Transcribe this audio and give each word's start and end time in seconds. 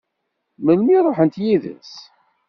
Melmi 0.65 0.91
i 0.97 0.99
ṛuḥent 1.05 1.41
yid-s? 1.45 1.93